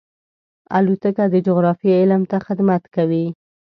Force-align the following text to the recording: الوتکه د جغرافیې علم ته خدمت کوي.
الوتکه 0.77 1.25
د 1.33 1.35
جغرافیې 1.47 1.93
علم 2.01 2.21
ته 2.31 2.37
خدمت 2.47 2.83
کوي. 2.95 3.25